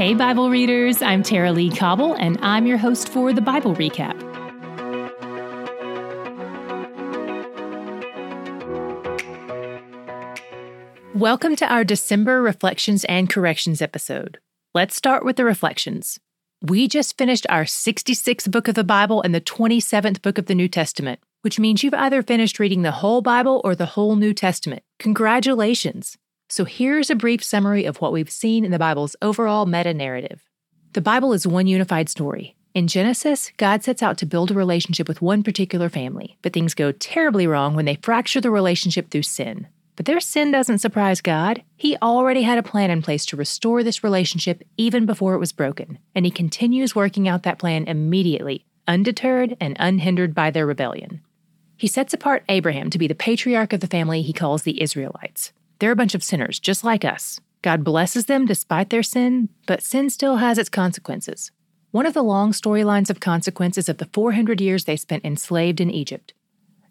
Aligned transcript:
Hey, 0.00 0.14
Bible 0.14 0.48
readers, 0.48 1.02
I'm 1.02 1.22
Tara-Leigh 1.22 1.76
Cobble, 1.76 2.14
and 2.14 2.38
I'm 2.40 2.66
your 2.66 2.78
host 2.78 3.10
for 3.10 3.34
the 3.34 3.42
Bible 3.42 3.74
Recap. 3.74 4.18
Welcome 11.14 11.54
to 11.56 11.70
our 11.70 11.84
December 11.84 12.40
Reflections 12.40 13.04
and 13.10 13.28
Corrections 13.28 13.82
episode. 13.82 14.38
Let's 14.72 14.96
start 14.96 15.22
with 15.22 15.36
the 15.36 15.44
reflections. 15.44 16.18
We 16.62 16.88
just 16.88 17.18
finished 17.18 17.44
our 17.50 17.64
66th 17.64 18.50
book 18.50 18.68
of 18.68 18.76
the 18.76 18.82
Bible 18.82 19.20
and 19.20 19.34
the 19.34 19.42
27th 19.42 20.22
book 20.22 20.38
of 20.38 20.46
the 20.46 20.54
New 20.54 20.68
Testament, 20.68 21.20
which 21.42 21.58
means 21.58 21.82
you've 21.82 21.92
either 21.92 22.22
finished 22.22 22.58
reading 22.58 22.80
the 22.80 22.90
whole 22.90 23.20
Bible 23.20 23.60
or 23.64 23.74
the 23.74 23.84
whole 23.84 24.16
New 24.16 24.32
Testament. 24.32 24.82
Congratulations! 24.98 26.16
So 26.50 26.64
here's 26.64 27.10
a 27.10 27.14
brief 27.14 27.44
summary 27.44 27.84
of 27.84 27.98
what 27.98 28.10
we've 28.10 28.28
seen 28.28 28.64
in 28.64 28.72
the 28.72 28.78
Bible's 28.78 29.14
overall 29.22 29.66
meta 29.66 29.94
narrative. 29.94 30.42
The 30.94 31.00
Bible 31.00 31.32
is 31.32 31.46
one 31.46 31.68
unified 31.68 32.08
story. 32.08 32.56
In 32.74 32.88
Genesis, 32.88 33.52
God 33.56 33.84
sets 33.84 34.02
out 34.02 34.18
to 34.18 34.26
build 34.26 34.50
a 34.50 34.54
relationship 34.54 35.06
with 35.06 35.22
one 35.22 35.44
particular 35.44 35.88
family, 35.88 36.38
but 36.42 36.52
things 36.52 36.74
go 36.74 36.90
terribly 36.90 37.46
wrong 37.46 37.76
when 37.76 37.84
they 37.84 38.00
fracture 38.02 38.40
the 38.40 38.50
relationship 38.50 39.10
through 39.12 39.22
sin. 39.22 39.68
But 39.94 40.06
their 40.06 40.18
sin 40.18 40.50
doesn't 40.50 40.78
surprise 40.78 41.20
God. 41.20 41.62
He 41.76 41.96
already 42.02 42.42
had 42.42 42.58
a 42.58 42.64
plan 42.64 42.90
in 42.90 43.00
place 43.00 43.24
to 43.26 43.36
restore 43.36 43.84
this 43.84 44.02
relationship 44.02 44.64
even 44.76 45.06
before 45.06 45.34
it 45.34 45.40
was 45.40 45.52
broken, 45.52 46.00
and 46.16 46.24
He 46.24 46.32
continues 46.32 46.96
working 46.96 47.28
out 47.28 47.44
that 47.44 47.60
plan 47.60 47.84
immediately, 47.84 48.66
undeterred 48.88 49.56
and 49.60 49.76
unhindered 49.78 50.34
by 50.34 50.50
their 50.50 50.66
rebellion. 50.66 51.20
He 51.76 51.86
sets 51.86 52.12
apart 52.12 52.42
Abraham 52.48 52.90
to 52.90 52.98
be 52.98 53.06
the 53.06 53.14
patriarch 53.14 53.72
of 53.72 53.78
the 53.78 53.86
family 53.86 54.22
he 54.22 54.32
calls 54.32 54.64
the 54.64 54.82
Israelites. 54.82 55.52
They're 55.80 55.92
a 55.92 55.96
bunch 55.96 56.14
of 56.14 56.22
sinners, 56.22 56.60
just 56.60 56.84
like 56.84 57.04
us. 57.04 57.40
God 57.62 57.84
blesses 57.84 58.26
them 58.26 58.46
despite 58.46 58.90
their 58.90 59.02
sin, 59.02 59.48
but 59.66 59.82
sin 59.82 60.10
still 60.10 60.36
has 60.36 60.58
its 60.58 60.68
consequences. 60.68 61.50
One 61.90 62.06
of 62.06 62.14
the 62.14 62.22
long 62.22 62.52
storylines 62.52 63.10
of 63.10 63.18
consequences 63.18 63.88
of 63.88 63.96
the 63.96 64.08
400 64.12 64.60
years 64.60 64.84
they 64.84 64.96
spent 64.96 65.24
enslaved 65.24 65.80
in 65.80 65.90
Egypt. 65.90 66.34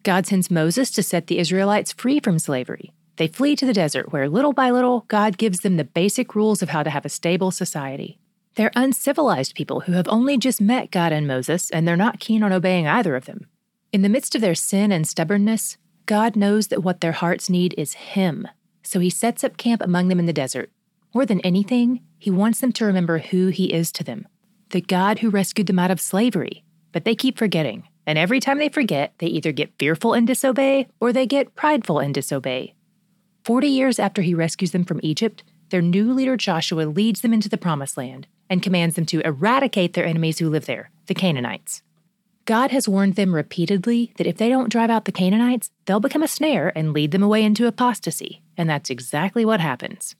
God 0.01 0.25
sends 0.25 0.51
Moses 0.51 0.89
to 0.91 1.03
set 1.03 1.27
the 1.27 1.37
Israelites 1.37 1.93
free 1.93 2.19
from 2.19 2.39
slavery. 2.39 2.91
They 3.17 3.27
flee 3.27 3.55
to 3.57 3.65
the 3.65 3.73
desert, 3.73 4.11
where 4.11 4.27
little 4.27 4.53
by 4.53 4.71
little, 4.71 5.05
God 5.07 5.37
gives 5.37 5.59
them 5.59 5.77
the 5.77 5.83
basic 5.83 6.35
rules 6.35 6.61
of 6.61 6.69
how 6.69 6.83
to 6.83 6.89
have 6.89 7.05
a 7.05 7.09
stable 7.09 7.51
society. 7.51 8.19
They're 8.55 8.71
uncivilized 8.75 9.55
people 9.55 9.81
who 9.81 9.91
have 9.93 10.07
only 10.07 10.37
just 10.37 10.61
met 10.61 10.89
God 10.89 11.11
and 11.11 11.27
Moses, 11.27 11.69
and 11.69 11.87
they're 11.87 11.95
not 11.95 12.19
keen 12.19 12.41
on 12.41 12.51
obeying 12.51 12.87
either 12.87 13.15
of 13.15 13.25
them. 13.25 13.47
In 13.91 14.01
the 14.01 14.09
midst 14.09 14.35
of 14.35 14.41
their 14.41 14.55
sin 14.55 14.91
and 14.91 15.07
stubbornness, 15.07 15.77
God 16.05 16.35
knows 16.35 16.69
that 16.69 16.83
what 16.83 17.01
their 17.01 17.11
hearts 17.11 17.49
need 17.49 17.75
is 17.77 17.93
Him, 17.93 18.47
so 18.89 18.99
he 18.99 19.09
sets 19.09 19.43
up 19.43 19.55
camp 19.55 19.83
among 19.83 20.07
them 20.07 20.17
in 20.17 20.25
the 20.25 20.33
desert. 20.33 20.71
More 21.13 21.25
than 21.25 21.41
anything, 21.41 22.01
he 22.17 22.31
wants 22.31 22.59
them 22.59 22.71
to 22.71 22.85
remember 22.85 23.19
who 23.19 23.47
he 23.47 23.71
is 23.71 23.91
to 23.93 24.03
them 24.03 24.27
the 24.71 24.81
God 24.81 25.17
who 25.17 25.31
rescued 25.31 25.65
them 25.65 25.79
out 25.79 25.89
of 25.89 25.99
slavery. 25.99 26.63
But 26.91 27.03
they 27.03 27.15
keep 27.15 27.39
forgetting, 27.39 27.87
and 28.05 28.19
every 28.19 28.39
time 28.39 28.59
they 28.59 28.69
forget, 28.69 29.13
they 29.17 29.25
either 29.25 29.51
get 29.51 29.73
fearful 29.79 30.13
and 30.13 30.27
disobey 30.27 30.87
or 30.99 31.11
they 31.11 31.25
get 31.25 31.55
prideful 31.55 31.97
and 31.97 32.13
disobey. 32.13 32.75
Forty 33.43 33.67
years 33.67 33.97
after 33.97 34.21
he 34.21 34.35
rescues 34.35 34.71
them 34.71 34.85
from 34.85 34.99
Egypt, 35.01 35.43
their 35.69 35.81
new 35.81 36.13
leader 36.13 36.37
Joshua 36.37 36.83
leads 36.83 37.21
them 37.21 37.33
into 37.33 37.49
the 37.49 37.57
Promised 37.57 37.97
Land 37.97 38.27
and 38.47 38.61
commands 38.61 38.95
them 38.95 39.05
to 39.07 39.21
eradicate 39.21 39.93
their 39.93 40.05
enemies 40.05 40.37
who 40.39 40.49
live 40.49 40.65
there, 40.65 40.91
the 41.07 41.15
Canaanites. 41.15 41.81
God 42.49 42.71
has 42.71 42.89
warned 42.89 43.13
them 43.13 43.35
repeatedly 43.35 44.11
that 44.17 44.25
if 44.25 44.37
they 44.37 44.49
don't 44.49 44.71
drive 44.71 44.89
out 44.89 45.05
the 45.05 45.11
Canaanites, 45.11 45.69
they'll 45.85 45.99
become 45.99 46.23
a 46.23 46.27
snare 46.27 46.75
and 46.75 46.93
lead 46.93 47.11
them 47.11 47.21
away 47.21 47.43
into 47.43 47.67
apostasy, 47.67 48.41
and 48.57 48.67
that's 48.67 48.89
exactly 48.89 49.45
what 49.45 49.59
happens. 49.59 50.15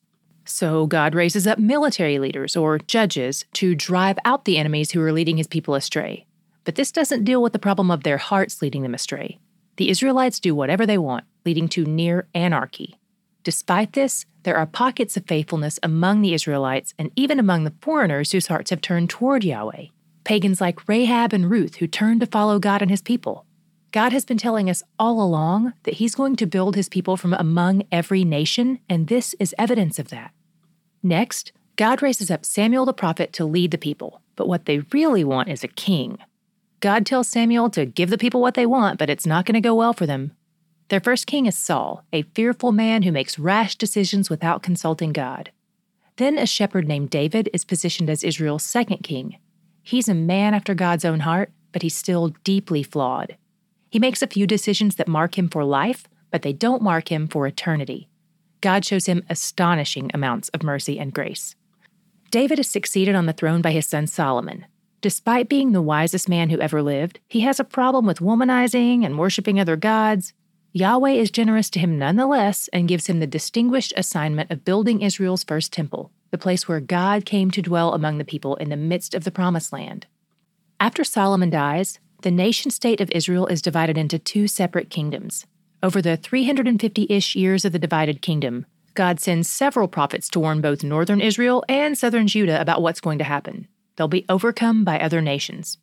So 0.46 0.86
God 0.86 1.16
raises 1.16 1.48
up 1.48 1.58
military 1.58 2.20
leaders 2.20 2.56
or 2.56 2.78
judges 2.78 3.46
to 3.54 3.74
drive 3.74 4.20
out 4.26 4.46
the 4.46 4.60
enemies 4.60 4.92
who 4.92 5.02
are 5.02 5.12
leading 5.12 5.38
his 5.38 5.48
people 5.48 5.74
astray. 5.74 6.28
But 6.66 6.76
this 6.76 6.92
doesn't 6.92 7.24
deal 7.24 7.42
with 7.42 7.52
the 7.52 7.58
problem 7.58 7.90
of 7.90 8.04
their 8.04 8.20
hearts 8.20 8.62
leading 8.62 8.84
them 8.84 8.94
astray. 8.94 9.40
The 9.78 9.90
Israelites 9.90 10.40
do 10.40 10.54
whatever 10.54 10.86
they 10.86 11.00
want, 11.00 11.26
leading 11.48 11.68
to 11.70 11.84
near 11.84 12.28
anarchy. 12.36 13.00
Despite 13.44 13.94
this, 13.94 14.28
there 14.44 14.56
are 14.56 14.68
pockets 14.68 15.18
of 15.18 15.26
faithfulness 15.26 15.80
among 15.82 16.22
the 16.22 16.36
Israelites 16.36 16.94
and 17.00 17.10
even 17.16 17.40
among 17.40 17.64
the 17.64 17.74
foreigners 17.82 18.34
whose 18.34 18.46
hearts 18.46 18.70
have 18.70 18.82
turned 18.82 19.10
toward 19.10 19.44
Yahweh 19.44 19.88
pagans 20.30 20.62
like 20.62 20.88
Rahab 20.88 21.34
and 21.34 21.50
Ruth 21.50 21.78
who 21.78 21.88
turned 21.88 22.20
to 22.20 22.28
follow 22.28 22.60
God 22.60 22.84
and 22.84 22.92
his 22.92 23.02
people. 23.02 23.48
God 23.92 24.12
has 24.12 24.26
been 24.26 24.38
telling 24.38 24.70
us 24.70 24.84
all 25.00 25.24
along 25.24 25.74
that 25.86 25.96
he's 25.96 26.14
going 26.14 26.36
to 26.36 26.46
build 26.46 26.76
his 26.76 26.88
people 26.88 27.18
from 27.18 27.34
among 27.34 27.82
every 27.92 28.24
nation, 28.24 28.78
and 28.88 29.08
this 29.08 29.34
is 29.40 29.56
evidence 29.58 29.98
of 29.98 30.10
that. 30.10 30.30
Next, 31.02 31.52
God 31.78 32.04
raises 32.04 32.30
up 32.30 32.46
Samuel 32.46 32.86
the 32.86 32.94
prophet 32.94 33.34
to 33.34 33.44
lead 33.44 33.72
the 33.72 33.80
people, 33.80 34.22
but 34.36 34.48
what 34.48 34.66
they 34.66 34.84
really 34.94 35.24
want 35.24 35.50
is 35.50 35.64
a 35.64 35.68
king. 35.68 36.20
God 36.80 37.08
tells 37.08 37.28
Samuel 37.28 37.72
to 37.72 37.88
give 37.88 38.12
the 38.12 38.18
people 38.20 38.40
what 38.40 38.54
they 38.54 38.68
want, 38.68 39.00
but 39.00 39.10
it's 39.10 39.26
not 39.26 39.48
going 39.48 39.56
to 39.56 39.68
go 39.68 39.74
well 39.74 39.94
for 39.94 40.06
them. 40.06 40.34
Their 40.90 41.00
first 41.00 41.26
king 41.26 41.48
is 41.48 41.58
Saul, 41.58 42.06
a 42.14 42.22
fearful 42.36 42.72
man 42.72 43.02
who 43.02 43.12
makes 43.12 43.40
rash 43.40 43.76
decisions 43.78 44.30
without 44.30 44.62
consulting 44.62 45.12
God. 45.12 45.50
Then 46.18 46.38
a 46.38 46.46
shepherd 46.46 46.88
named 46.88 47.10
David 47.10 47.50
is 47.52 47.66
positioned 47.66 48.12
as 48.12 48.24
Israel's 48.24 48.62
second 48.62 49.00
king, 49.00 49.38
He's 49.90 50.08
a 50.08 50.14
man 50.14 50.54
after 50.54 50.76
God's 50.76 51.04
own 51.04 51.22
heart, 51.22 51.52
but 51.72 51.82
he's 51.82 51.96
still 51.96 52.36
deeply 52.44 52.84
flawed. 52.84 53.38
He 53.90 53.98
makes 53.98 54.22
a 54.22 54.28
few 54.28 54.46
decisions 54.46 54.98
that 54.98 55.08
mark 55.08 55.36
him 55.36 55.50
for 55.50 55.64
life, 55.64 56.08
but 56.30 56.44
they 56.44 56.54
don't 56.54 56.84
mark 56.84 57.12
him 57.12 57.28
for 57.28 57.48
eternity. 57.48 58.08
God 58.62 58.86
shows 58.86 59.08
him 59.08 59.24
astonishing 59.32 60.12
amounts 60.14 60.50
of 60.50 60.62
mercy 60.62 61.00
and 61.00 61.12
grace. 61.12 61.56
David 62.30 62.60
is 62.60 62.70
succeeded 62.70 63.16
on 63.16 63.26
the 63.26 63.34
throne 63.34 63.64
by 63.64 63.72
his 63.72 63.88
son 63.88 64.06
Solomon. 64.06 64.68
Despite 65.02 65.50
being 65.50 65.72
the 65.72 65.82
wisest 65.82 66.30
man 66.30 66.52
who 66.52 66.60
ever 66.60 66.84
lived, 66.84 67.20
he 67.28 67.40
has 67.40 67.60
a 67.60 67.64
problem 67.64 68.06
with 68.06 68.20
womanizing 68.20 69.04
and 69.04 69.18
worshiping 69.18 69.60
other 69.60 69.76
gods. 69.76 70.34
Yahweh 70.72 71.14
is 71.14 71.32
generous 71.32 71.68
to 71.72 71.80
him 71.80 71.98
nonetheless 71.98 72.70
and 72.72 72.88
gives 72.88 73.08
him 73.08 73.22
the 73.22 73.26
distinguished 73.26 73.94
assignment 73.98 74.52
of 74.52 74.64
building 74.64 75.02
Israel's 75.02 75.44
first 75.44 75.74
temple 75.74 76.12
the 76.32 76.38
place 76.38 76.68
where 76.68 76.80
God 76.80 77.26
came 77.26 77.52
to 77.52 77.62
dwell 77.62 77.94
among 77.94 78.18
the 78.18 78.26
people 78.26 78.56
in 78.56 78.70
the 78.70 78.78
midst 78.78 79.14
of 79.14 79.24
the 79.24 79.32
Promised 79.32 79.74
Land. 79.74 80.08
After 80.80 81.04
Solomon 81.04 81.50
dies, 81.50 82.00
the 82.22 82.32
nation 82.32 82.72
state 82.72 83.02
of 83.02 83.12
Israel 83.12 83.48
is 83.48 83.62
divided 83.62 83.98
into 83.98 84.20
two 84.20 84.48
separate 84.48 84.90
kingdoms. 84.90 85.46
Over 85.82 86.02
the 86.02 86.18
350 86.18 87.08
ish 87.10 87.36
years 87.36 87.64
of 87.64 87.72
the 87.72 87.80
divided 87.80 88.22
kingdom, 88.22 88.66
God 88.94 89.20
sends 89.20 89.48
several 89.48 89.88
prophets 89.88 90.28
to 90.30 90.40
warn 90.40 90.60
both 90.60 90.84
northern 90.84 91.22
Israel 91.22 91.64
and 91.70 91.98
southern 91.98 92.28
Judah 92.28 92.60
about 92.60 92.82
what's 92.82 93.00
going 93.00 93.18
to 93.20 93.24
happen. 93.24 93.68
They'll 93.96 94.10
be 94.10 94.26
overcome 94.28 94.84
by 94.84 95.00
other 95.00 95.22
nations. 95.22 95.78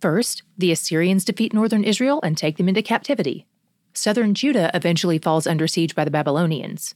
First, 0.00 0.42
the 0.58 0.72
Assyrians 0.72 1.24
defeat 1.24 1.54
northern 1.54 1.84
Israel 1.84 2.20
and 2.22 2.36
take 2.36 2.56
them 2.56 2.68
into 2.68 2.82
captivity. 2.82 3.46
Southern 3.94 4.34
Judah 4.34 4.70
eventually 4.74 5.18
falls 5.18 5.46
under 5.46 5.66
siege 5.66 5.94
by 5.94 6.04
the 6.04 6.10
Babylonians. 6.10 6.94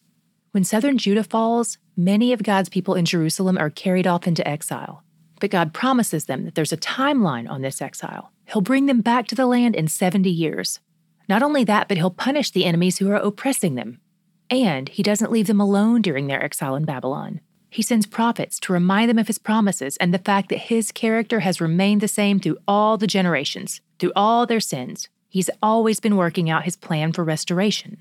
When 0.53 0.65
southern 0.65 0.99
Judah 0.99 1.23
falls, 1.23 1.79
many 1.97 2.33
of 2.33 2.43
God's 2.43 2.69
people 2.69 2.95
in 2.95 3.05
Jerusalem 3.05 3.57
are 3.57 3.71
carried 3.71 4.07
off 4.09 4.27
into 4.27 4.47
exile. 4.47 5.05
But 5.39 5.53
God 5.53 5.73
promises 5.73 6.25
them 6.25 6.45
that 6.45 6.57
there's 6.57 6.73
a 6.73 6.77
timeline 6.77 7.49
on 7.49 7.63
this 7.63 7.81
exile. 7.81 8.33
He'll 8.47 8.61
bring 8.61 8.87
them 8.87 9.01
back 9.01 9.29
to 9.29 9.37
the 9.37 9.47
land 9.47 9.77
in 9.77 9.87
70 9.87 10.29
years. 10.29 10.81
Not 11.29 11.45
only 11.45 11.63
that, 11.65 11.87
but 11.87 11.99
he'll 11.99 12.11
punish 12.11 12.51
the 12.51 12.65
enemies 12.65 12.99
who 12.99 13.09
are 13.13 13.15
oppressing 13.15 13.77
them. 13.77 14.01
And 14.51 14.89
he 14.89 15.05
doesn't 15.05 15.31
leave 15.31 15.47
them 15.47 15.61
alone 15.61 16.03
during 16.03 16.27
their 16.27 16.43
exile 16.43 16.75
in 16.75 16.85
Babylon. 16.85 17.41
He 17.71 17.83
sends 17.83 18.05
prophets 18.05 18.59
to 18.61 18.73
remind 18.73 19.09
them 19.09 19.19
of 19.21 19.29
his 19.29 19.39
promises 19.39 19.97
and 19.99 20.13
the 20.13 20.19
fact 20.19 20.49
that 20.49 20.59
his 20.59 20.91
character 20.91 21.41
has 21.41 21.61
remained 21.61 22.01
the 22.01 22.09
same 22.09 22.41
through 22.41 22.59
all 22.67 22.99
the 22.99 23.07
generations, 23.07 23.81
through 24.01 24.13
all 24.17 24.47
their 24.47 24.59
sins. 24.59 25.09
He's 25.29 25.51
always 25.63 26.01
been 26.01 26.17
working 26.17 26.51
out 26.51 26.65
his 26.65 26.75
plan 26.75 27.13
for 27.13 27.23
restoration. 27.23 27.99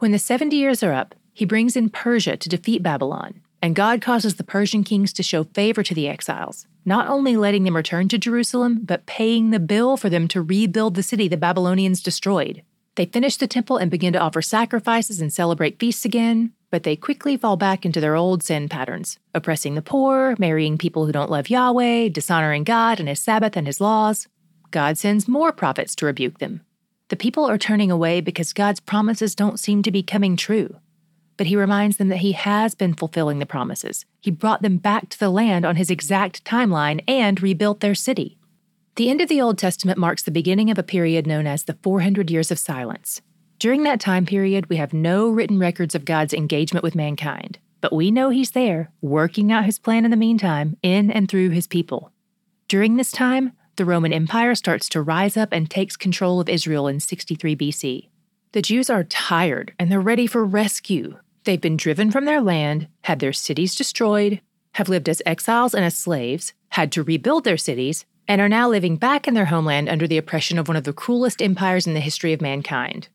When 0.00 0.12
the 0.12 0.18
70 0.18 0.54
years 0.54 0.82
are 0.82 0.92
up, 0.92 1.14
he 1.38 1.44
brings 1.44 1.76
in 1.76 1.88
Persia 1.88 2.36
to 2.36 2.48
defeat 2.48 2.82
Babylon, 2.82 3.40
and 3.62 3.76
God 3.76 4.02
causes 4.02 4.34
the 4.34 4.42
Persian 4.42 4.82
kings 4.82 5.12
to 5.12 5.22
show 5.22 5.44
favor 5.44 5.84
to 5.84 5.94
the 5.94 6.08
exiles, 6.08 6.66
not 6.84 7.06
only 7.06 7.36
letting 7.36 7.62
them 7.62 7.76
return 7.76 8.08
to 8.08 8.18
Jerusalem, 8.18 8.80
but 8.82 9.06
paying 9.06 9.50
the 9.50 9.60
bill 9.60 9.96
for 9.96 10.10
them 10.10 10.26
to 10.28 10.42
rebuild 10.42 10.96
the 10.96 11.02
city 11.04 11.28
the 11.28 11.36
Babylonians 11.36 12.02
destroyed. 12.02 12.62
They 12.96 13.06
finish 13.06 13.36
the 13.36 13.46
temple 13.46 13.76
and 13.76 13.88
begin 13.88 14.12
to 14.14 14.18
offer 14.18 14.42
sacrifices 14.42 15.20
and 15.20 15.32
celebrate 15.32 15.78
feasts 15.78 16.04
again, 16.04 16.54
but 16.72 16.82
they 16.82 16.96
quickly 16.96 17.36
fall 17.36 17.56
back 17.56 17.86
into 17.86 18.00
their 18.00 18.16
old 18.16 18.42
sin 18.42 18.68
patterns, 18.68 19.20
oppressing 19.32 19.76
the 19.76 19.80
poor, 19.80 20.34
marrying 20.40 20.76
people 20.76 21.06
who 21.06 21.12
don't 21.12 21.30
love 21.30 21.48
Yahweh, 21.48 22.08
dishonoring 22.08 22.64
God 22.64 22.98
and 22.98 23.08
His 23.08 23.20
Sabbath 23.20 23.56
and 23.56 23.68
His 23.68 23.80
laws. 23.80 24.26
God 24.72 24.98
sends 24.98 25.28
more 25.28 25.52
prophets 25.52 25.94
to 25.94 26.06
rebuke 26.06 26.40
them. 26.40 26.62
The 27.10 27.16
people 27.16 27.44
are 27.44 27.58
turning 27.58 27.92
away 27.92 28.20
because 28.20 28.52
God's 28.52 28.80
promises 28.80 29.36
don't 29.36 29.60
seem 29.60 29.84
to 29.84 29.92
be 29.92 30.02
coming 30.02 30.36
true 30.36 30.74
but 31.38 31.46
he 31.46 31.56
reminds 31.56 31.96
them 31.96 32.08
that 32.08 32.18
he 32.18 32.32
has 32.32 32.74
been 32.74 32.92
fulfilling 32.92 33.38
the 33.38 33.46
promises. 33.46 34.04
He 34.20 34.30
brought 34.30 34.60
them 34.60 34.76
back 34.76 35.08
to 35.08 35.18
the 35.18 35.30
land 35.30 35.64
on 35.64 35.76
his 35.76 35.90
exact 35.90 36.44
timeline 36.44 37.02
and 37.08 37.40
rebuilt 37.40 37.80
their 37.80 37.94
city. 37.94 38.36
The 38.96 39.08
end 39.08 39.22
of 39.22 39.28
the 39.28 39.40
Old 39.40 39.56
Testament 39.56 39.98
marks 39.98 40.22
the 40.24 40.30
beginning 40.30 40.70
of 40.70 40.78
a 40.78 40.82
period 40.82 41.26
known 41.26 41.46
as 41.46 41.62
the 41.62 41.78
400 41.82 42.30
years 42.30 42.50
of 42.50 42.58
silence. 42.58 43.22
During 43.58 43.84
that 43.84 44.00
time 44.00 44.26
period, 44.26 44.68
we 44.68 44.76
have 44.76 44.92
no 44.92 45.30
written 45.30 45.58
records 45.58 45.94
of 45.94 46.04
God's 46.04 46.34
engagement 46.34 46.82
with 46.82 46.94
mankind. 46.94 47.58
but 47.80 47.92
we 47.92 48.10
know 48.10 48.30
he's 48.30 48.50
there, 48.52 48.90
working 49.00 49.52
out 49.52 49.64
his 49.64 49.78
plan 49.78 50.04
in 50.04 50.10
the 50.10 50.16
meantime, 50.16 50.76
in 50.82 51.10
and 51.10 51.28
through 51.28 51.50
his 51.50 51.66
people. 51.66 52.12
During 52.66 52.96
this 52.96 53.12
time, 53.12 53.52
the 53.76 53.84
Roman 53.84 54.12
Empire 54.12 54.54
starts 54.54 54.88
to 54.90 55.02
rise 55.02 55.36
up 55.36 55.50
and 55.52 55.70
takes 55.70 55.96
control 55.96 56.40
of 56.40 56.48
Israel 56.48 56.88
in 56.88 56.98
63 56.98 57.54
BC. 57.54 58.08
The 58.52 58.62
Jews 58.62 58.90
are 58.90 59.04
tired 59.04 59.72
and 59.78 59.90
they're 59.92 60.00
ready 60.00 60.26
for 60.26 60.44
rescue. 60.44 61.18
They've 61.44 61.60
been 61.60 61.76
driven 61.76 62.10
from 62.10 62.24
their 62.24 62.40
land, 62.40 62.88
had 63.04 63.20
their 63.20 63.32
cities 63.32 63.74
destroyed, 63.74 64.40
have 64.72 64.88
lived 64.88 65.08
as 65.08 65.22
exiles 65.24 65.74
and 65.74 65.84
as 65.84 65.96
slaves, 65.96 66.52
had 66.70 66.92
to 66.92 67.02
rebuild 67.02 67.44
their 67.44 67.56
cities, 67.56 68.04
and 68.26 68.40
are 68.40 68.48
now 68.48 68.68
living 68.68 68.96
back 68.96 69.26
in 69.26 69.34
their 69.34 69.46
homeland 69.46 69.88
under 69.88 70.06
the 70.06 70.18
oppression 70.18 70.58
of 70.58 70.68
one 70.68 70.76
of 70.76 70.84
the 70.84 70.92
cruelest 70.92 71.40
empires 71.40 71.86
in 71.86 71.94
the 71.94 72.00
history 72.00 72.32
of 72.32 72.40
mankind. 72.40 73.08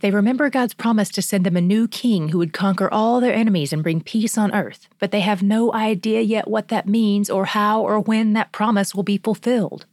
They 0.00 0.10
remember 0.10 0.50
God's 0.50 0.74
promise 0.74 1.10
to 1.10 1.22
send 1.22 1.44
them 1.44 1.56
a 1.56 1.60
new 1.60 1.86
king 1.86 2.30
who 2.30 2.38
would 2.38 2.52
conquer 2.52 2.92
all 2.92 3.20
their 3.20 3.34
enemies 3.34 3.72
and 3.72 3.84
bring 3.84 4.00
peace 4.00 4.36
on 4.36 4.54
earth, 4.54 4.88
but 4.98 5.12
they 5.12 5.20
have 5.20 5.42
no 5.42 5.72
idea 5.72 6.20
yet 6.22 6.48
what 6.48 6.68
that 6.68 6.88
means 6.88 7.30
or 7.30 7.44
how 7.44 7.82
or 7.82 8.00
when 8.00 8.32
that 8.32 8.50
promise 8.50 8.94
will 8.94 9.04
be 9.04 9.18
fulfilled. 9.18 9.86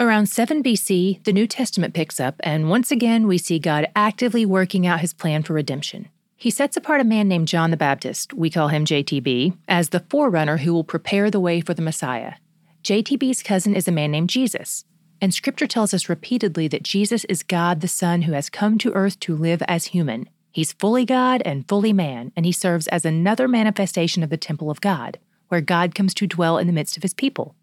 Around 0.00 0.26
7 0.26 0.62
BC, 0.62 1.22
the 1.24 1.32
New 1.32 1.46
Testament 1.46 1.94
picks 1.94 2.18
up, 2.18 2.36
and 2.40 2.70
once 2.70 2.90
again 2.90 3.26
we 3.26 3.38
see 3.38 3.58
God 3.58 3.86
actively 3.94 4.46
working 4.46 4.86
out 4.86 5.00
his 5.00 5.12
plan 5.12 5.42
for 5.42 5.52
redemption. 5.52 6.08
He 6.44 6.50
sets 6.50 6.76
apart 6.76 7.00
a 7.00 7.04
man 7.04 7.26
named 7.26 7.48
John 7.48 7.70
the 7.70 7.76
Baptist, 7.78 8.34
we 8.34 8.50
call 8.50 8.68
him 8.68 8.84
JTB, 8.84 9.56
as 9.66 9.88
the 9.88 10.04
forerunner 10.10 10.58
who 10.58 10.74
will 10.74 10.84
prepare 10.84 11.30
the 11.30 11.40
way 11.40 11.62
for 11.62 11.72
the 11.72 11.80
Messiah. 11.80 12.34
JTB's 12.82 13.42
cousin 13.42 13.74
is 13.74 13.88
a 13.88 13.90
man 13.90 14.10
named 14.10 14.28
Jesus, 14.28 14.84
and 15.22 15.32
Scripture 15.32 15.66
tells 15.66 15.94
us 15.94 16.10
repeatedly 16.10 16.68
that 16.68 16.82
Jesus 16.82 17.24
is 17.30 17.42
God 17.42 17.80
the 17.80 17.88
Son 17.88 18.20
who 18.20 18.32
has 18.32 18.50
come 18.50 18.76
to 18.76 18.92
earth 18.92 19.18
to 19.20 19.34
live 19.34 19.62
as 19.66 19.86
human. 19.86 20.28
He's 20.52 20.74
fully 20.74 21.06
God 21.06 21.40
and 21.46 21.66
fully 21.66 21.94
man, 21.94 22.30
and 22.36 22.44
he 22.44 22.52
serves 22.52 22.88
as 22.88 23.06
another 23.06 23.48
manifestation 23.48 24.22
of 24.22 24.28
the 24.28 24.36
temple 24.36 24.70
of 24.70 24.82
God, 24.82 25.18
where 25.48 25.62
God 25.62 25.94
comes 25.94 26.12
to 26.12 26.26
dwell 26.26 26.58
in 26.58 26.66
the 26.66 26.74
midst 26.74 26.98
of 26.98 27.02
his 27.02 27.14
people. 27.14 27.54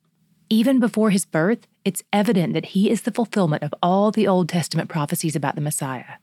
Even 0.49 0.79
before 0.79 1.11
his 1.11 1.25
birth, 1.25 1.67
it's 1.85 2.01
evident 2.11 2.55
that 2.55 2.65
he 2.73 2.89
is 2.89 3.03
the 3.03 3.11
fulfillment 3.11 3.61
of 3.61 3.75
all 3.83 4.09
the 4.09 4.27
Old 4.27 4.49
Testament 4.49 4.89
prophecies 4.89 5.35
about 5.35 5.53
the 5.53 5.61
Messiah. 5.61 6.15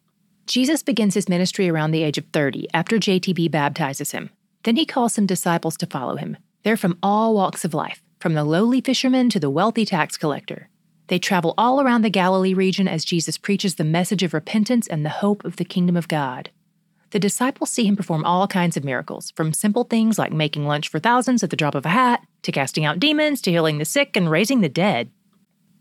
Jesus 0.48 0.82
begins 0.82 1.12
his 1.12 1.28
ministry 1.28 1.68
around 1.68 1.90
the 1.90 2.02
age 2.02 2.16
of 2.16 2.24
30 2.32 2.68
after 2.72 2.96
JTB 2.96 3.50
baptizes 3.50 4.12
him. 4.12 4.30
Then 4.62 4.76
he 4.76 4.86
calls 4.86 5.12
some 5.12 5.26
disciples 5.26 5.76
to 5.76 5.86
follow 5.86 6.16
him. 6.16 6.38
They're 6.62 6.78
from 6.78 6.96
all 7.02 7.34
walks 7.34 7.66
of 7.66 7.74
life, 7.74 8.02
from 8.18 8.32
the 8.32 8.44
lowly 8.44 8.80
fisherman 8.80 9.28
to 9.28 9.38
the 9.38 9.50
wealthy 9.50 9.84
tax 9.84 10.16
collector. 10.16 10.70
They 11.08 11.18
travel 11.18 11.52
all 11.58 11.82
around 11.82 12.00
the 12.00 12.08
Galilee 12.08 12.54
region 12.54 12.88
as 12.88 13.04
Jesus 13.04 13.36
preaches 13.36 13.74
the 13.74 13.84
message 13.84 14.22
of 14.22 14.32
repentance 14.32 14.86
and 14.86 15.04
the 15.04 15.10
hope 15.10 15.44
of 15.44 15.56
the 15.56 15.66
kingdom 15.66 15.98
of 15.98 16.08
God. 16.08 16.48
The 17.10 17.18
disciples 17.18 17.68
see 17.70 17.84
him 17.84 17.96
perform 17.96 18.24
all 18.24 18.48
kinds 18.48 18.78
of 18.78 18.84
miracles, 18.84 19.30
from 19.32 19.52
simple 19.52 19.84
things 19.84 20.18
like 20.18 20.32
making 20.32 20.64
lunch 20.64 20.88
for 20.88 20.98
thousands 20.98 21.42
at 21.42 21.50
the 21.50 21.56
drop 21.56 21.74
of 21.74 21.84
a 21.84 21.90
hat, 21.90 22.26
to 22.44 22.52
casting 22.52 22.86
out 22.86 22.98
demons, 22.98 23.42
to 23.42 23.50
healing 23.50 23.76
the 23.76 23.84
sick 23.84 24.16
and 24.16 24.30
raising 24.30 24.62
the 24.62 24.70
dead. 24.70 25.10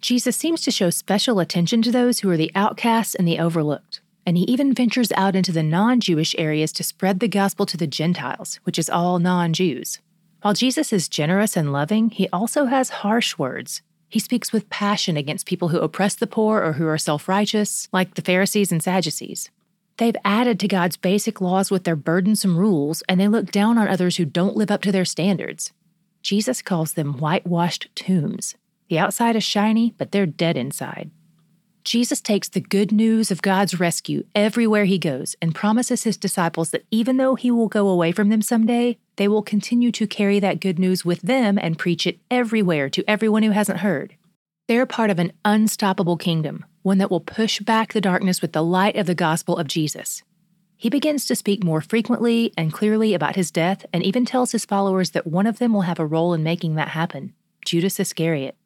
Jesus 0.02 0.36
seems 0.36 0.62
to 0.64 0.72
show 0.72 0.90
special 0.90 1.40
attention 1.40 1.82
to 1.84 1.92
those 1.92 2.20
who 2.20 2.30
are 2.30 2.38
the 2.38 2.52
outcasts 2.54 3.16
and 3.16 3.26
the 3.26 3.40
overlooked 3.40 4.02
and 4.28 4.38
he 4.38 4.44
even 4.44 4.74
ventures 4.74 5.14
out 5.14 5.38
into 5.38 5.54
the 5.54 5.64
non 5.64 6.02
Jewish 6.02 6.36
areas 6.38 6.74
to 6.74 6.84
spread 6.84 7.22
the 7.22 7.30
gospel 7.30 7.66
to 7.66 7.78
the 7.78 7.88
Gentiles, 7.88 8.60
which 8.66 8.78
is 8.78 8.90
all 8.90 9.20
non 9.20 9.54
Jews. 9.54 10.02
While 10.42 10.54
Jesus 10.54 10.92
is 10.92 11.08
generous 11.08 11.56
and 11.56 11.72
loving, 11.72 12.10
he 12.10 12.28
also 12.34 12.66
has 12.66 12.90
harsh 12.90 13.38
words. 13.38 13.82
He 14.10 14.20
speaks 14.20 14.52
with 14.52 14.70
passion 14.70 15.16
against 15.16 15.46
people 15.46 15.70
who 15.70 15.80
oppress 15.80 16.14
the 16.14 16.28
poor 16.28 16.62
or 16.62 16.74
who 16.74 16.86
are 16.88 16.98
self 16.98 17.30
righteous, 17.30 17.88
like 17.94 18.16
the 18.16 18.22
Pharisees 18.22 18.70
and 18.70 18.84
Sadducees. 18.84 19.50
They've 19.96 20.16
added 20.26 20.60
to 20.60 20.68
God's 20.68 20.98
basic 20.98 21.40
laws 21.40 21.72
with 21.72 21.86
their 21.86 21.96
burdensome 21.96 22.58
rules, 22.58 23.04
and 23.08 23.22
they 23.22 23.30
look 23.30 23.50
down 23.50 23.78
on 23.78 23.88
others 23.88 24.18
who 24.18 24.26
don't 24.26 24.58
live 24.58 24.70
up 24.70 24.82
to 24.82 24.92
their 24.92 25.06
standards. 25.06 25.72
Jesus 26.22 26.62
calls 26.62 26.94
them 26.94 27.14
whitewashed 27.14 27.88
tombs. 27.96 28.56
The 28.90 29.00
outside 29.00 29.38
is 29.38 29.46
shiny, 29.46 29.96
but 29.98 30.12
they're 30.12 30.26
dead 30.26 30.58
inside. 30.58 31.12
Jesus 31.88 32.20
takes 32.20 32.50
the 32.50 32.60
good 32.60 32.92
news 32.92 33.32
of 33.32 33.42
God's 33.42 33.80
rescue 33.80 34.26
everywhere 34.36 34.84
he 34.84 34.98
goes 34.98 35.38
and 35.42 35.56
promises 35.56 36.04
his 36.04 36.18
disciples 36.18 36.72
that 36.72 36.84
even 36.92 37.16
though 37.16 37.36
he 37.36 37.50
will 37.50 37.70
go 37.70 37.88
away 37.88 38.12
from 38.12 38.28
them 38.28 38.42
someday, 38.42 38.98
they 39.16 39.30
will 39.30 39.42
continue 39.42 39.90
to 39.94 40.06
carry 40.06 40.38
that 40.42 40.60
good 40.60 40.80
news 40.80 41.06
with 41.06 41.22
them 41.22 41.58
and 41.58 41.80
preach 41.80 42.06
it 42.06 42.20
everywhere 42.30 42.90
to 42.90 43.10
everyone 43.10 43.42
who 43.42 43.52
hasn't 43.52 43.80
heard. 43.80 44.18
They're 44.68 44.86
part 44.86 45.10
of 45.10 45.18
an 45.18 45.32
unstoppable 45.46 46.18
kingdom, 46.18 46.66
one 46.82 46.98
that 46.98 47.10
will 47.10 47.22
push 47.22 47.62
back 47.62 47.94
the 47.94 48.02
darkness 48.02 48.42
with 48.42 48.52
the 48.52 48.66
light 48.66 48.98
of 48.98 49.06
the 49.06 49.16
gospel 49.16 49.56
of 49.56 49.70
Jesus. 49.70 50.24
He 50.76 50.90
begins 50.90 51.26
to 51.28 51.38
speak 51.38 51.64
more 51.64 51.80
frequently 51.80 52.52
and 52.58 52.74
clearly 52.74 53.14
about 53.14 53.38
his 53.38 53.50
death 53.50 53.86
and 53.94 54.04
even 54.04 54.26
tells 54.26 54.52
his 54.52 54.66
followers 54.66 55.12
that 55.12 55.26
one 55.26 55.48
of 55.48 55.60
them 55.60 55.74
will 55.74 55.84
have 55.84 56.00
a 56.00 56.06
role 56.06 56.34
in 56.34 56.44
making 56.44 56.76
that 56.76 56.90
happen 56.90 57.34
Judas 57.64 57.98
Iscariot. 57.98 58.58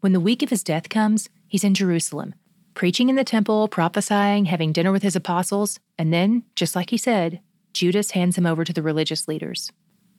When 0.00 0.14
the 0.14 0.20
week 0.20 0.42
of 0.42 0.48
his 0.48 0.64
death 0.64 0.88
comes, 0.88 1.28
he's 1.46 1.64
in 1.64 1.74
Jerusalem 1.74 2.34
preaching 2.74 3.08
in 3.08 3.16
the 3.16 3.24
temple, 3.24 3.68
prophesying, 3.68 4.46
having 4.46 4.72
dinner 4.72 4.92
with 4.92 5.02
his 5.02 5.16
apostles, 5.16 5.78
and 5.98 6.12
then, 6.12 6.44
just 6.54 6.74
like 6.74 6.90
he 6.90 6.96
said, 6.96 7.40
Judas 7.72 8.12
hands 8.12 8.36
him 8.36 8.46
over 8.46 8.64
to 8.64 8.72
the 8.72 8.82
religious 8.82 9.28
leaders. 9.28 9.72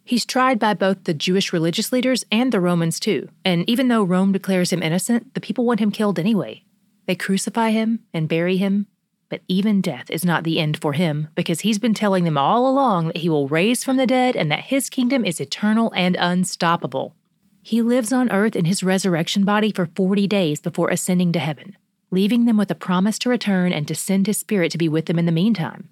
He's 0.06 0.26
tried 0.26 0.60
by 0.60 0.74
both 0.74 1.06
the 1.06 1.14
Jewish 1.14 1.54
religious 1.54 1.92
leaders 1.92 2.26
and 2.32 2.52
the 2.52 2.60
Romans 2.60 3.00
too, 3.00 3.30
and 3.46 3.68
even 3.70 3.88
though 3.88 4.04
Rome 4.04 4.34
declares 4.34 4.74
him 4.74 4.84
innocent, 4.84 5.34
the 5.34 5.42
people 5.42 5.66
want 5.66 5.80
him 5.80 5.92
killed 5.92 6.20
anyway. 6.20 6.64
They 7.06 7.16
crucify 7.16 7.70
him 7.70 8.00
and 8.14 8.28
bury 8.28 8.58
him, 8.58 8.88
but 9.30 9.42
even 9.48 9.82
death 9.82 10.10
is 10.10 10.26
not 10.26 10.44
the 10.44 10.60
end 10.60 10.82
for 10.82 10.94
him 10.94 11.30
because 11.36 11.62
he's 11.62 11.80
been 11.80 11.94
telling 11.94 12.24
them 12.24 12.38
all 12.38 12.70
along 12.70 13.08
that 13.08 13.18
he 13.18 13.30
will 13.30 13.48
raise 13.48 13.84
from 13.84 13.98
the 13.98 14.06
dead 14.06 14.36
and 14.36 14.52
that 14.52 14.66
his 14.66 14.90
kingdom 14.90 15.26
is 15.26 15.40
eternal 15.40 15.92
and 15.96 16.18
unstoppable. 16.20 17.16
He 17.62 17.82
lives 17.82 18.12
on 18.12 18.30
earth 18.30 18.58
in 18.58 18.66
his 18.66 18.84
resurrection 18.84 19.46
body 19.46 19.72
for 19.72 19.90
40 19.96 20.28
days 20.28 20.60
before 20.60 20.90
ascending 20.90 21.32
to 21.32 21.40
heaven 21.40 21.78
leaving 22.14 22.46
them 22.46 22.58
with 22.58 22.70
a 22.70 22.76
promise 22.76 23.18
to 23.18 23.30
return 23.30 23.74
and 23.74 23.88
to 23.88 23.96
send 23.96 24.28
his 24.28 24.38
spirit 24.38 24.72
to 24.72 24.78
be 24.78 24.88
with 24.88 25.08
them 25.08 25.18
in 25.18 25.26
the 25.26 25.32
meantime. 25.32 25.90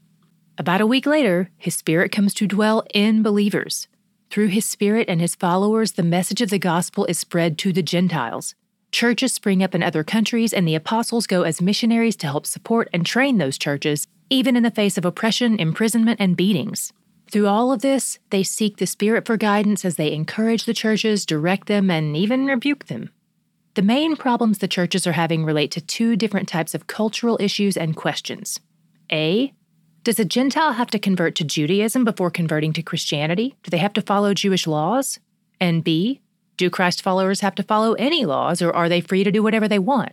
About 0.56 0.80
a 0.80 0.86
week 0.86 1.08
later, 1.08 1.50
his 1.58 1.74
spirit 1.74 2.12
comes 2.12 2.36
to 2.36 2.46
dwell 2.46 2.86
in 2.94 3.24
believers. 3.24 3.88
Through 4.30 4.50
his 4.50 4.64
spirit 4.64 5.10
and 5.10 5.20
his 5.20 5.34
followers, 5.34 5.94
the 5.94 6.04
message 6.04 6.40
of 6.40 6.52
the 6.52 6.60
gospel 6.60 7.06
is 7.06 7.18
spread 7.18 7.58
to 7.58 7.74
the 7.74 7.82
Gentiles. 7.82 8.54
Churches 8.92 9.34
spring 9.34 9.64
up 9.64 9.74
in 9.74 9.82
other 9.82 10.04
countries, 10.04 10.54
and 10.54 10.68
the 10.68 10.76
apostles 10.76 11.26
go 11.26 11.42
as 11.42 11.60
missionaries 11.60 12.16
to 12.18 12.28
help 12.28 12.46
support 12.46 12.88
and 12.94 13.04
train 13.04 13.40
those 13.40 13.58
churches, 13.58 14.06
even 14.30 14.56
in 14.56 14.62
the 14.62 14.70
face 14.70 15.00
of 15.00 15.06
oppression, 15.06 15.60
imprisonment, 15.60 16.22
and 16.22 16.38
beatings. 16.38 16.94
Through 17.32 17.48
all 17.48 17.72
of 17.72 17.82
this, 17.82 18.20
they 18.30 18.44
seek 18.44 18.78
the 18.78 18.86
Spirit 18.86 19.26
for 19.26 19.38
guidance 19.38 19.84
as 19.84 19.96
they 19.96 20.14
encourage 20.14 20.66
the 20.66 20.74
churches, 20.74 21.26
direct 21.26 21.68
them, 21.68 21.90
and 21.90 22.16
even 22.16 22.46
rebuke 22.46 22.86
them. 22.86 23.10
The 23.74 23.82
main 23.82 24.18
problems 24.18 24.58
the 24.58 24.68
churches 24.68 25.08
are 25.08 25.14
having 25.14 25.46
relate 25.46 25.72
to 25.72 25.82
two 25.82 26.18
different 26.18 26.50
types 26.50 26.76
of 26.76 26.88
cultural 26.88 27.38
issues 27.40 27.78
and 27.78 27.96
questions. 27.96 28.60
A. 29.10 29.54
Does 30.04 30.20
a 30.20 30.26
Gentile 30.26 30.74
have 30.74 30.90
to 30.90 31.00
convert 31.00 31.36
to 31.36 31.46
Judaism 31.46 32.04
before 32.04 32.30
converting 32.30 32.74
to 32.74 32.82
Christianity? 32.82 33.56
Do 33.64 33.70
they 33.70 33.78
have 33.78 33.94
to 33.94 34.02
follow 34.02 34.34
Jewish 34.34 34.68
laws? 34.68 35.20
And 35.62 35.86
B. 35.86 36.20
Do 36.58 36.70
Christ 36.70 37.02
followers 37.02 37.40
have 37.40 37.56
to 37.56 37.64
follow 37.64 37.94
any 37.94 38.26
laws, 38.26 38.62
or 38.62 38.76
are 38.76 38.90
they 38.90 39.00
free 39.00 39.24
to 39.24 39.32
do 39.32 39.42
whatever 39.42 39.70
they 39.70 39.80
want? 39.80 40.12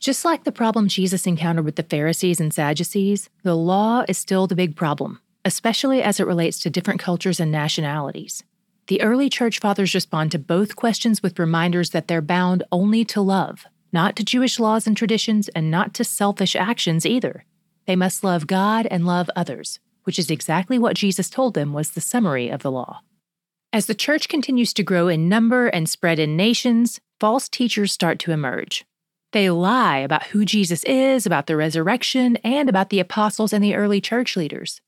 Just 0.00 0.24
like 0.24 0.42
the 0.42 0.50
problem 0.50 0.88
Jesus 0.88 1.26
encountered 1.26 1.64
with 1.64 1.76
the 1.76 1.84
Pharisees 1.84 2.40
and 2.40 2.52
Sadducees, 2.52 3.30
the 3.44 3.54
law 3.54 4.04
is 4.08 4.18
still 4.18 4.48
the 4.48 4.56
big 4.56 4.74
problem, 4.74 5.20
especially 5.44 6.02
as 6.02 6.18
it 6.18 6.26
relates 6.26 6.58
to 6.60 6.70
different 6.70 7.00
cultures 7.00 7.38
and 7.38 7.52
nationalities. 7.52 8.42
The 8.88 9.02
early 9.02 9.28
church 9.28 9.60
fathers 9.60 9.94
respond 9.94 10.32
to 10.32 10.38
both 10.38 10.74
questions 10.74 11.22
with 11.22 11.38
reminders 11.38 11.90
that 11.90 12.08
they're 12.08 12.22
bound 12.22 12.62
only 12.72 13.04
to 13.06 13.20
love, 13.20 13.66
not 13.92 14.16
to 14.16 14.24
Jewish 14.24 14.58
laws 14.58 14.86
and 14.86 14.96
traditions, 14.96 15.48
and 15.50 15.70
not 15.70 15.92
to 15.94 16.04
selfish 16.04 16.56
actions 16.56 17.04
either. 17.04 17.44
They 17.86 17.96
must 17.96 18.24
love 18.24 18.46
God 18.46 18.86
and 18.90 19.04
love 19.04 19.28
others, 19.36 19.78
which 20.04 20.18
is 20.18 20.30
exactly 20.30 20.78
what 20.78 20.96
Jesus 20.96 21.28
told 21.28 21.52
them 21.52 21.74
was 21.74 21.90
the 21.90 22.00
summary 22.00 22.48
of 22.48 22.62
the 22.62 22.70
law. 22.70 23.02
As 23.74 23.84
the 23.84 23.94
church 23.94 24.26
continues 24.26 24.72
to 24.72 24.82
grow 24.82 25.08
in 25.08 25.28
number 25.28 25.66
and 25.66 25.86
spread 25.86 26.18
in 26.18 26.34
nations, 26.34 26.98
false 27.20 27.46
teachers 27.46 27.92
start 27.92 28.18
to 28.20 28.32
emerge. 28.32 28.86
They 29.32 29.50
lie 29.50 29.98
about 29.98 30.28
who 30.28 30.46
Jesus 30.46 30.82
is, 30.84 31.26
about 31.26 31.46
the 31.46 31.56
resurrection, 31.56 32.36
and 32.36 32.70
about 32.70 32.88
the 32.88 33.00
apostles 33.00 33.52
and 33.52 33.62
the 33.62 33.74
early 33.74 34.00
church 34.00 34.34
leaders. 34.34 34.80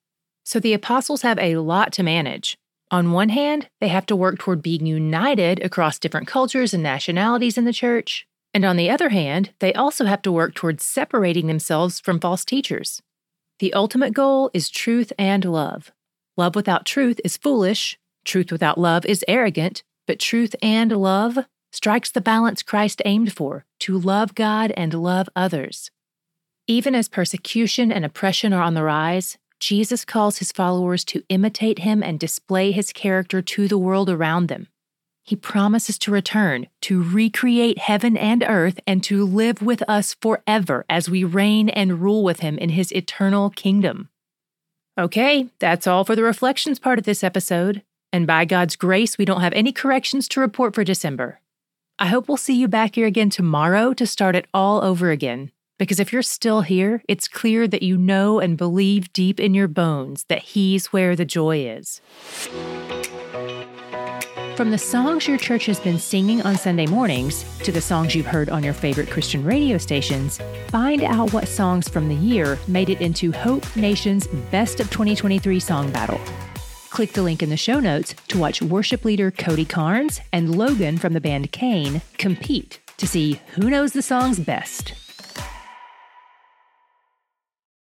So 0.42 0.58
the 0.58 0.72
apostles 0.72 1.20
have 1.20 1.38
a 1.38 1.56
lot 1.56 1.92
to 1.92 2.02
manage. 2.02 2.56
On 2.90 3.12
one 3.12 3.28
hand, 3.28 3.68
they 3.80 3.88
have 3.88 4.06
to 4.06 4.16
work 4.16 4.38
toward 4.38 4.62
being 4.62 4.84
united 4.84 5.62
across 5.62 5.98
different 5.98 6.26
cultures 6.26 6.74
and 6.74 6.82
nationalities 6.82 7.56
in 7.56 7.64
the 7.64 7.72
church. 7.72 8.26
And 8.52 8.64
on 8.64 8.76
the 8.76 8.90
other 8.90 9.10
hand, 9.10 9.50
they 9.60 9.72
also 9.72 10.06
have 10.06 10.22
to 10.22 10.32
work 10.32 10.54
toward 10.54 10.80
separating 10.80 11.46
themselves 11.46 12.00
from 12.00 12.18
false 12.18 12.44
teachers. 12.44 13.00
The 13.60 13.72
ultimate 13.74 14.12
goal 14.12 14.50
is 14.52 14.68
truth 14.68 15.12
and 15.18 15.44
love. 15.44 15.92
Love 16.36 16.56
without 16.56 16.84
truth 16.84 17.20
is 17.24 17.36
foolish, 17.36 17.98
truth 18.24 18.50
without 18.50 18.78
love 18.78 19.06
is 19.06 19.24
arrogant, 19.28 19.84
but 20.06 20.18
truth 20.18 20.56
and 20.60 20.90
love 20.90 21.38
strikes 21.70 22.10
the 22.10 22.20
balance 22.20 22.62
Christ 22.62 23.00
aimed 23.04 23.32
for 23.32 23.64
to 23.80 23.96
love 23.96 24.34
God 24.34 24.72
and 24.76 24.92
love 24.94 25.28
others. 25.36 25.90
Even 26.66 26.94
as 26.94 27.08
persecution 27.08 27.92
and 27.92 28.04
oppression 28.04 28.52
are 28.52 28.62
on 28.62 28.74
the 28.74 28.82
rise, 28.82 29.38
Jesus 29.60 30.04
calls 30.04 30.38
his 30.38 30.52
followers 30.52 31.04
to 31.04 31.22
imitate 31.28 31.80
him 31.80 32.02
and 32.02 32.18
display 32.18 32.72
his 32.72 32.92
character 32.92 33.42
to 33.42 33.68
the 33.68 33.78
world 33.78 34.08
around 34.08 34.48
them. 34.48 34.68
He 35.22 35.36
promises 35.36 35.98
to 35.98 36.10
return, 36.10 36.66
to 36.80 37.02
recreate 37.02 37.78
heaven 37.78 38.16
and 38.16 38.42
earth, 38.42 38.80
and 38.86 39.04
to 39.04 39.24
live 39.24 39.62
with 39.62 39.82
us 39.88 40.16
forever 40.20 40.84
as 40.88 41.10
we 41.10 41.22
reign 41.22 41.68
and 41.68 42.00
rule 42.00 42.24
with 42.24 42.40
him 42.40 42.58
in 42.58 42.70
his 42.70 42.90
eternal 42.90 43.50
kingdom. 43.50 44.08
Okay, 44.98 45.48
that's 45.60 45.86
all 45.86 46.04
for 46.04 46.16
the 46.16 46.22
reflections 46.22 46.78
part 46.78 46.98
of 46.98 47.04
this 47.04 47.22
episode. 47.22 47.82
And 48.12 48.26
by 48.26 48.44
God's 48.44 48.76
grace, 48.76 49.18
we 49.18 49.24
don't 49.24 49.40
have 49.40 49.52
any 49.52 49.72
corrections 49.72 50.26
to 50.28 50.40
report 50.40 50.74
for 50.74 50.82
December. 50.82 51.40
I 51.98 52.06
hope 52.06 52.26
we'll 52.26 52.36
see 52.36 52.54
you 52.58 52.66
back 52.66 52.94
here 52.94 53.06
again 53.06 53.30
tomorrow 53.30 53.92
to 53.92 54.06
start 54.06 54.34
it 54.34 54.46
all 54.52 54.82
over 54.82 55.10
again. 55.10 55.52
Because 55.80 55.98
if 55.98 56.12
you're 56.12 56.20
still 56.20 56.60
here, 56.60 57.02
it's 57.08 57.26
clear 57.26 57.66
that 57.66 57.82
you 57.82 57.96
know 57.96 58.38
and 58.38 58.58
believe 58.58 59.10
deep 59.14 59.40
in 59.40 59.54
your 59.54 59.66
bones 59.66 60.24
that 60.24 60.42
He's 60.42 60.88
where 60.88 61.16
the 61.16 61.24
joy 61.24 61.64
is. 61.66 62.02
From 64.56 64.72
the 64.72 64.76
songs 64.76 65.26
your 65.26 65.38
church 65.38 65.64
has 65.64 65.80
been 65.80 65.98
singing 65.98 66.42
on 66.42 66.56
Sunday 66.56 66.84
mornings 66.84 67.46
to 67.60 67.72
the 67.72 67.80
songs 67.80 68.14
you've 68.14 68.26
heard 68.26 68.50
on 68.50 68.62
your 68.62 68.74
favorite 68.74 69.08
Christian 69.08 69.42
radio 69.42 69.78
stations, 69.78 70.38
find 70.68 71.02
out 71.02 71.32
what 71.32 71.48
songs 71.48 71.88
from 71.88 72.10
the 72.10 72.14
year 72.14 72.58
made 72.68 72.90
it 72.90 73.00
into 73.00 73.32
Hope 73.32 73.64
Nation's 73.74 74.26
Best 74.50 74.80
of 74.80 74.90
2023 74.90 75.58
Song 75.60 75.90
Battle. 75.90 76.20
Click 76.90 77.14
the 77.14 77.22
link 77.22 77.42
in 77.42 77.48
the 77.48 77.56
show 77.56 77.80
notes 77.80 78.14
to 78.28 78.38
watch 78.38 78.60
worship 78.60 79.06
leader 79.06 79.30
Cody 79.30 79.64
Carnes 79.64 80.20
and 80.30 80.54
Logan 80.54 80.98
from 80.98 81.14
the 81.14 81.22
band 81.22 81.52
Cain 81.52 82.02
compete 82.18 82.80
to 82.98 83.06
see 83.06 83.40
who 83.54 83.70
knows 83.70 83.94
the 83.94 84.02
songs 84.02 84.38
best. 84.38 84.92